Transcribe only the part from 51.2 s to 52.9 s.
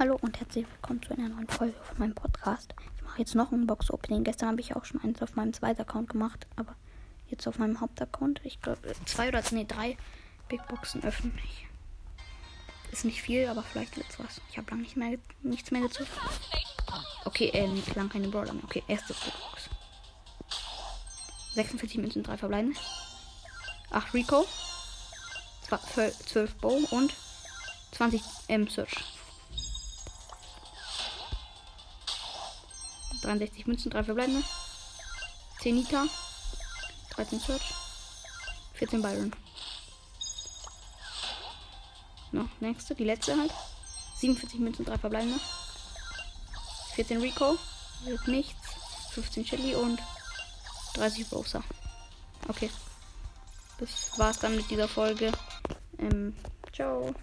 Rosa. Okay.